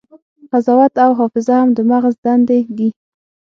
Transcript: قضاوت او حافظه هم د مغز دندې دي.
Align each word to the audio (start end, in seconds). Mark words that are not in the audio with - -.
قضاوت 0.51 0.93
او 1.05 1.11
حافظه 1.19 1.53
هم 1.61 1.69
د 1.77 1.79
مغز 1.91 2.15
دندې 2.25 2.59
دي. 2.77 2.89